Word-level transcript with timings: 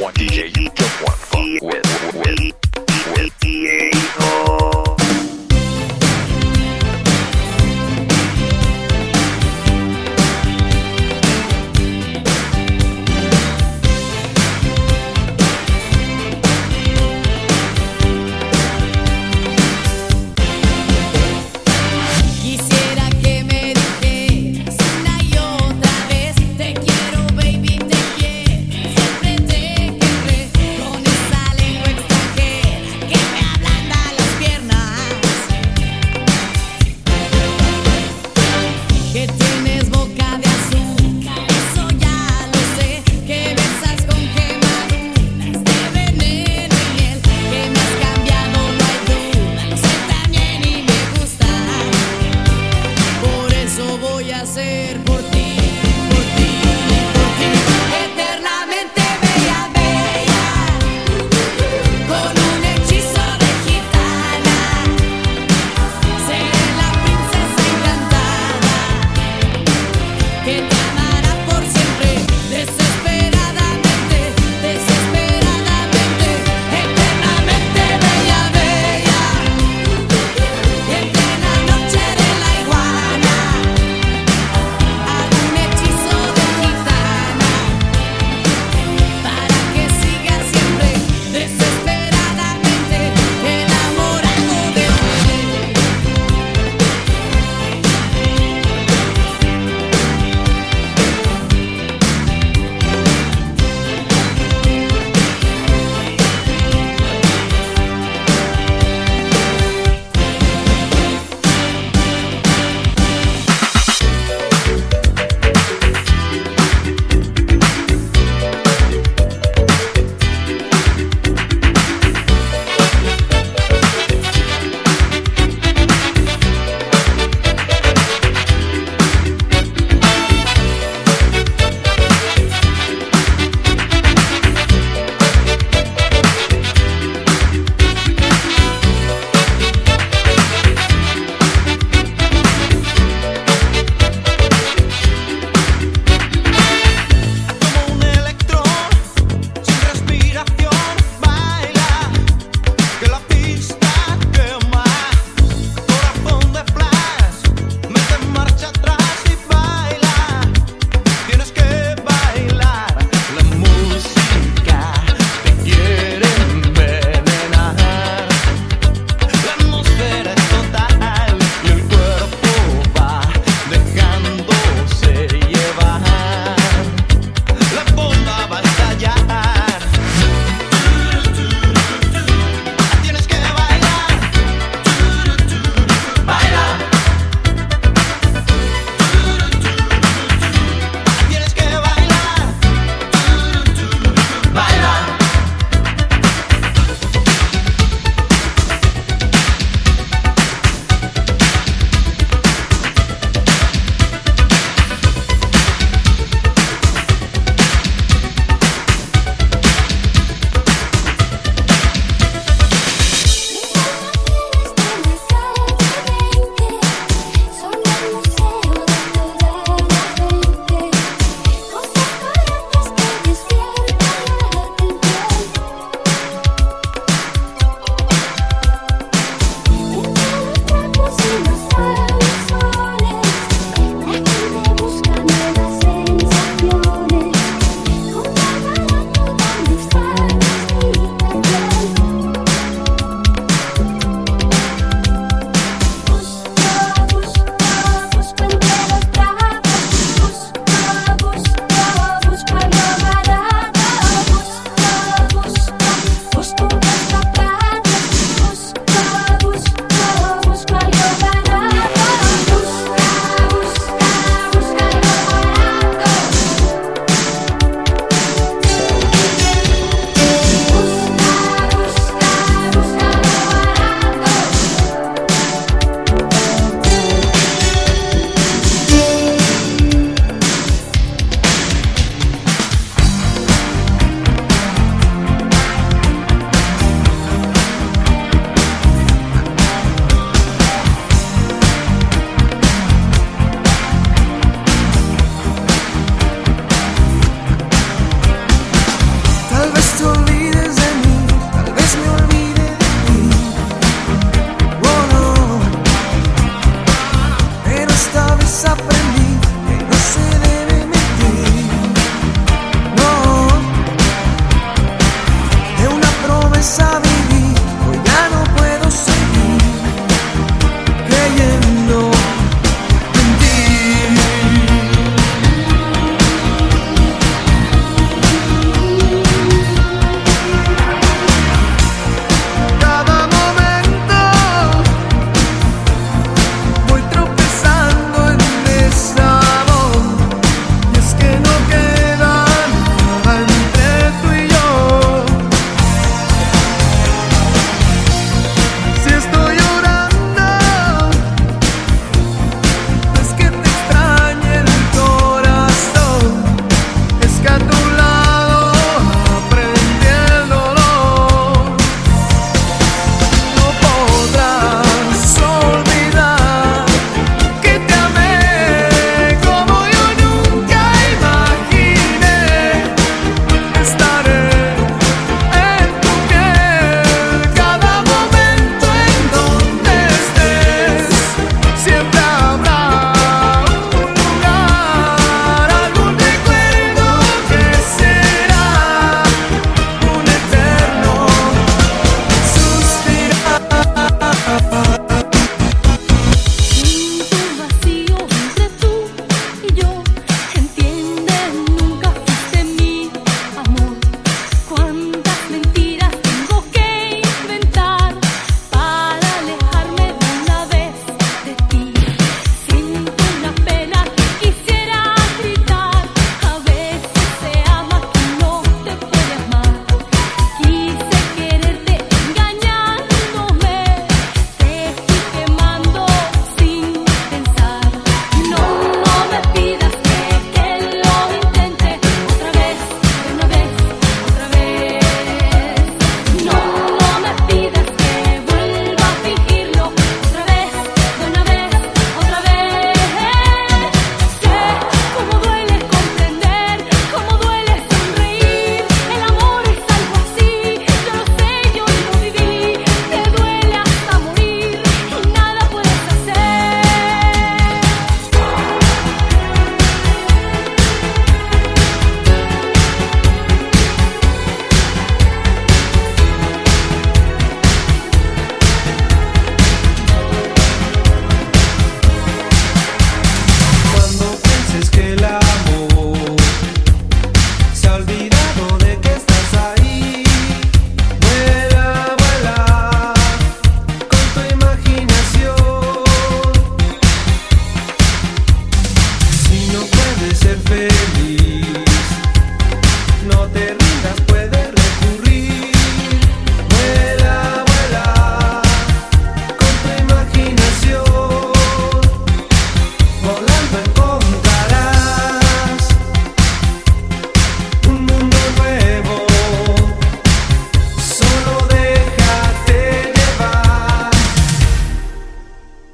One 0.00 0.12
DJ 0.14 0.54
you 0.56 0.68
don't 0.70 1.02
want 1.02 1.16
fuck 1.16 1.62
with, 1.62 1.86
with, 2.14 2.52
with, 3.16 3.32
with. 3.42 4.43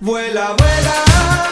Vuela, 0.00 0.54
vuela. 0.56 1.47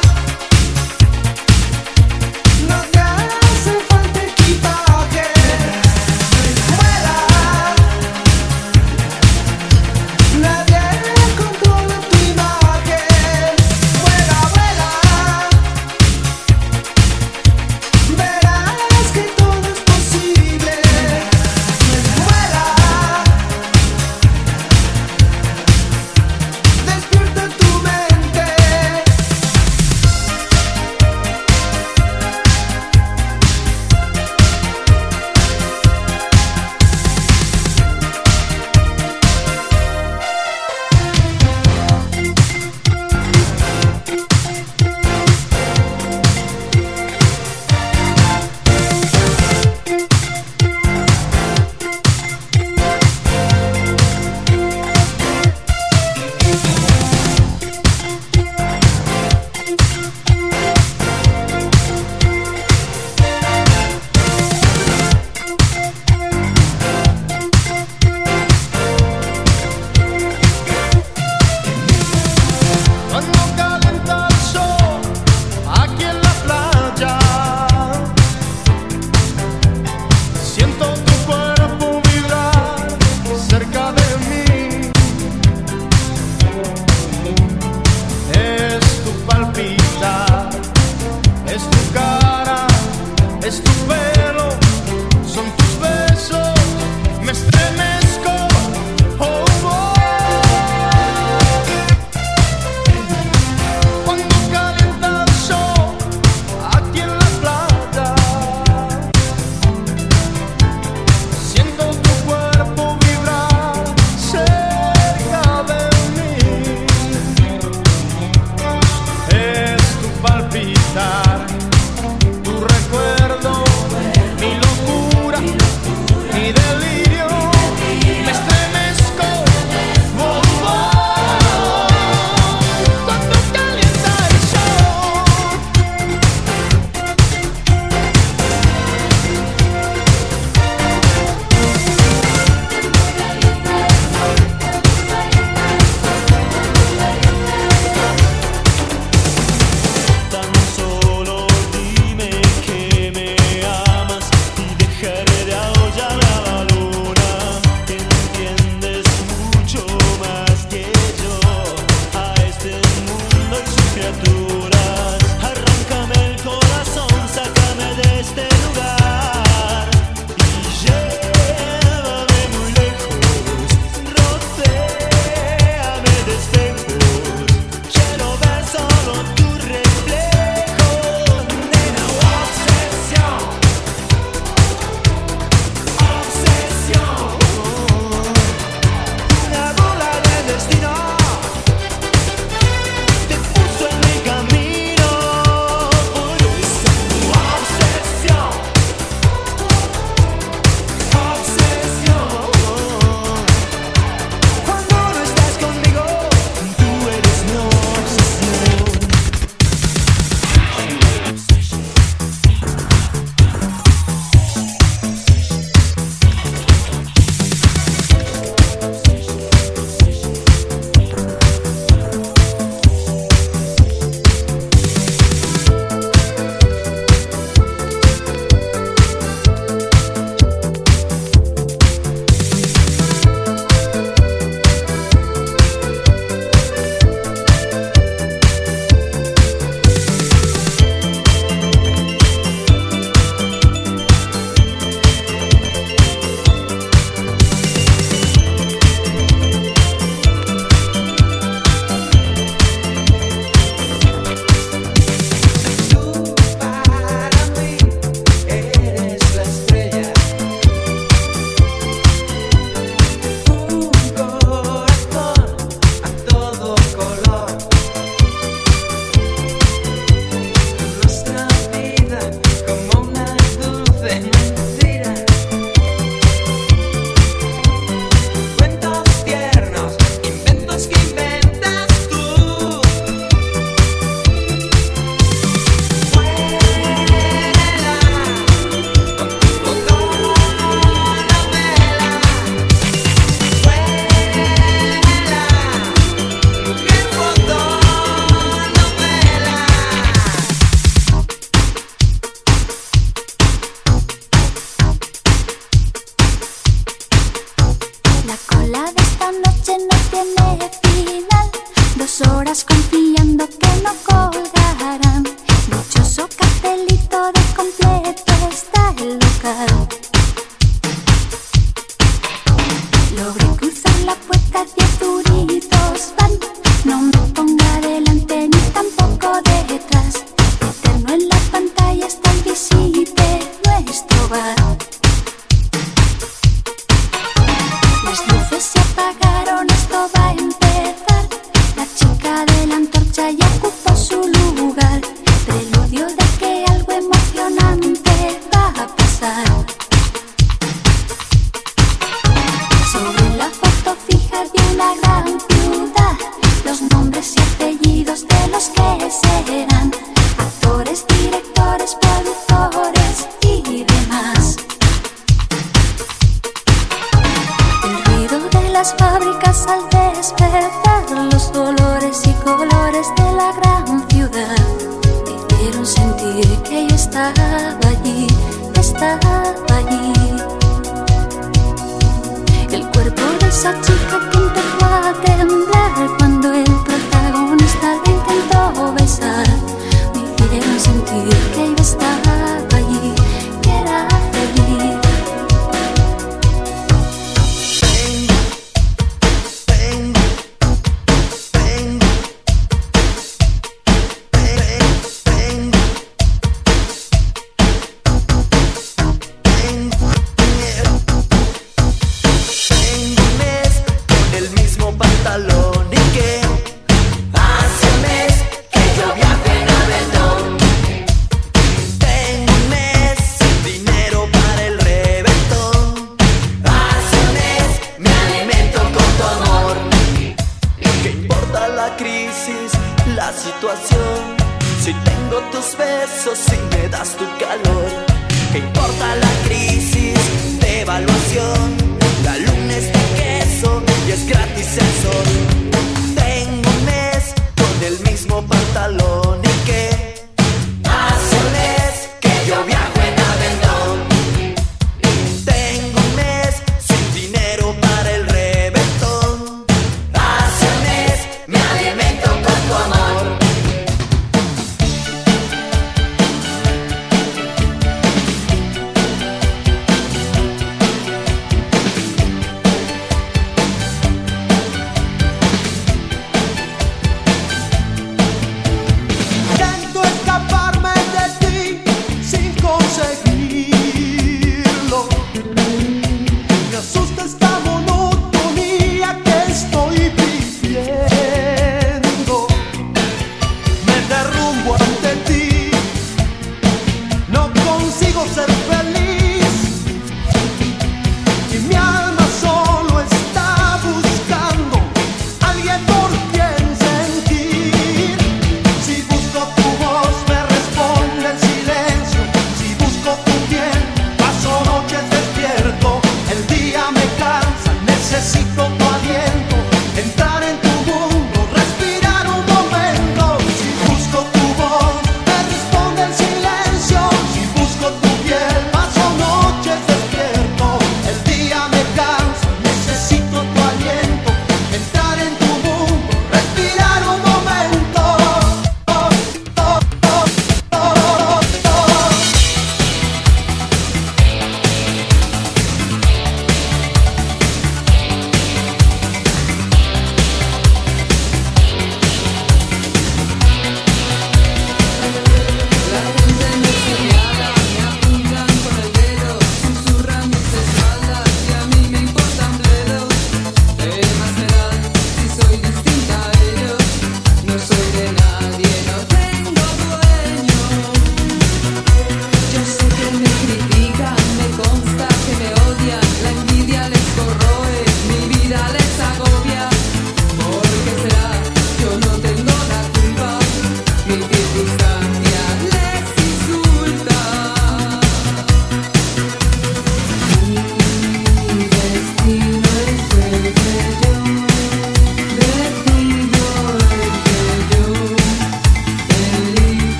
las 368.86 368.94
fábricas 368.98 369.66
al 369.66 369.88
despertar. 369.90 370.65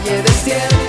Calle 0.00 0.22
desierta, 0.22 0.87